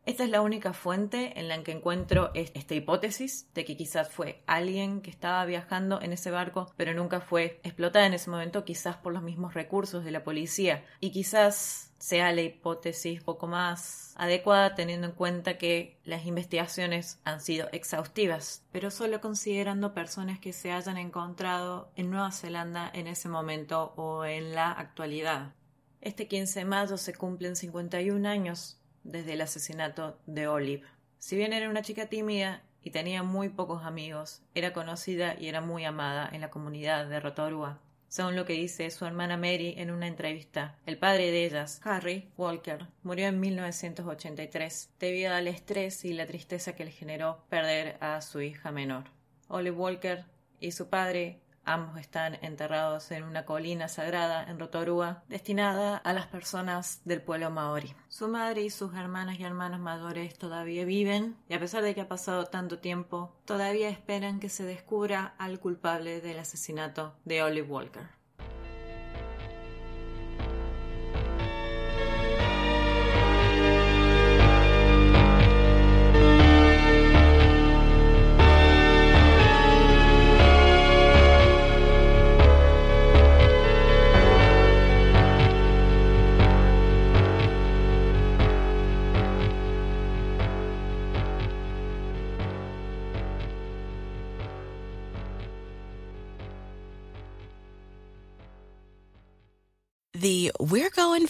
Esta 0.08 0.24
es 0.24 0.30
la 0.30 0.40
única 0.40 0.72
fuente 0.72 1.38
en 1.38 1.50
la 1.50 1.62
que 1.64 1.74
encuentro 1.74 2.32
esta 2.34 2.74
hipótesis 2.74 3.54
de 3.54 3.66
que 3.66 3.76
quizás 3.76 4.08
fue 4.08 4.42
alguien 4.48 5.02
que 5.02 5.10
estaba 5.10 5.44
viajando 5.44 6.02
en 6.02 6.14
ese 6.14 6.32
barco, 6.32 6.72
pero 6.78 6.94
nunca 6.94 7.20
fue 7.20 7.60
explotada 7.64 8.06
en 8.06 8.14
ese 8.14 8.30
momento, 8.30 8.64
quizás 8.64 8.96
por 8.96 9.12
los 9.12 9.22
mismos 9.22 9.54
recursos 9.54 10.06
de 10.06 10.12
la 10.12 10.24
policía. 10.24 10.86
Y 11.02 11.12
quizás 11.12 11.92
sea 11.98 12.32
la 12.32 12.42
hipótesis 12.42 13.22
poco 13.22 13.48
más 13.48 14.14
adecuada 14.16 14.76
teniendo 14.76 15.08
en 15.08 15.14
cuenta 15.14 15.58
que 15.58 16.00
las 16.06 16.26
investigaciones 16.26 17.20
han 17.26 17.42
sido 17.42 17.68
exhaustivas, 17.74 18.64
pero 18.72 18.92
solo 18.92 19.20
considerando 19.20 19.94
personas 19.94 20.40
que 20.40 20.54
se 20.54 20.72
hayan 20.72 20.96
encontrado 20.96 21.92
en 21.98 22.12
Nueva 22.12 22.32
Zelanda 22.32 22.90
en 22.94 23.08
ese 23.08 23.28
momento 23.28 23.92
o 23.98 24.24
en 24.24 24.56
la 24.56 24.72
actualidad. 24.72 25.54
Este 26.00 26.30
15 26.30 26.60
de 26.60 26.66
mayo 26.66 26.96
se 26.96 27.14
cumplen 27.14 27.58
51 27.58 28.26
años 28.30 28.80
desde 29.08 29.34
el 29.34 29.42
asesinato 29.42 30.20
de 30.28 30.48
Olive. 30.48 30.88
Si 31.18 31.36
bien 31.36 31.54
era 31.54 31.70
una 31.70 31.82
chica 31.82 32.06
tímida 32.06 32.62
y 32.84 32.92
tenía 32.92 33.24
muy 33.24 33.50
pocos 33.50 33.84
amigos, 33.84 34.44
era 34.54 34.74
conocida 34.74 35.36
y 35.40 35.48
era 35.48 35.62
muy 35.62 35.84
amada 35.86 36.30
en 36.32 36.42
la 36.42 36.50
comunidad 36.50 37.08
de 37.08 37.20
Rotorua. 37.20 37.80
Según 38.10 38.36
lo 38.38 38.46
que 38.46 38.54
dice 38.54 38.90
su 38.90 39.06
hermana 39.06 39.36
Mary 39.36 39.74
en 39.78 39.92
una 39.92 40.08
entrevista, 40.08 40.78
el 40.86 40.98
padre 40.98 41.32
de 41.32 41.46
ellas, 41.46 41.82
Harry 41.84 42.30
Walker, 42.38 42.88
murió 43.04 43.28
en 43.28 43.40
1983 43.40 44.92
debido 45.00 45.34
al 45.34 45.48
estrés 45.48 46.06
y 46.06 46.14
la 46.14 46.26
tristeza 46.26 46.74
que 46.74 46.86
le 46.86 46.92
generó 46.92 47.44
perder 47.50 47.98
a 48.00 48.22
su 48.22 48.40
hija 48.42 48.72
menor. 48.72 49.06
Olive 49.50 49.76
Walker 49.76 50.24
y 50.60 50.72
su 50.72 50.88
padre 50.88 51.42
Ambos 51.68 52.00
están 52.00 52.38
enterrados 52.44 53.12
en 53.12 53.24
una 53.24 53.44
colina 53.44 53.90
sagrada 53.90 54.50
en 54.50 54.58
Rotorua, 54.58 55.24
destinada 55.28 55.98
a 55.98 56.14
las 56.14 56.26
personas 56.26 57.02
del 57.04 57.22
pueblo 57.22 57.50
maori. 57.50 57.94
Su 58.08 58.30
madre 58.30 58.62
y 58.62 58.70
sus 58.70 58.94
hermanas 58.96 59.38
y 59.38 59.44
hermanos 59.44 59.82
mayores 59.82 60.38
todavía 60.38 60.86
viven 60.86 61.36
y 61.50 61.56
a 61.56 61.60
pesar 61.60 61.84
de 61.84 61.94
que 61.94 62.00
ha 62.00 62.08
pasado 62.08 62.46
tanto 62.46 62.80
tiempo, 62.80 63.36
todavía 63.44 63.90
esperan 63.90 64.40
que 64.40 64.48
se 64.48 64.64
descubra 64.64 65.36
al 65.38 65.60
culpable 65.60 66.22
del 66.22 66.40
asesinato 66.40 67.18
de 67.26 67.44
Olive 67.44 67.68
Walker. 67.68 68.17